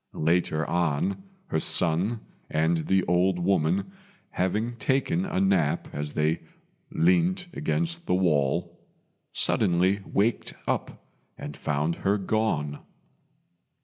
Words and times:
Later 0.13 0.65
on, 0.67 1.21
her 1.49 1.59
son 1.59 2.21
and 2.49 2.87
the 2.87 3.03
old 3.05 3.37
woman 3.37 3.91
having 4.31 4.75
taken 4.77 5.25
a 5.27 5.39
nap 5.39 5.89
as 5.93 6.13
they 6.15 6.39
leant 6.89 7.45
against 7.53 8.07
the 8.07 8.15
wall, 8.15 8.79
suddenly 9.31 9.99
waked 10.11 10.55
up 10.65 11.05
and 11.37 11.55
found 11.55 11.97
her 11.97 12.17
gone. 12.17 12.79